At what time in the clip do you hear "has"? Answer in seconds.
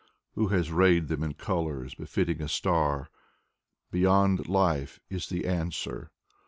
0.47-0.71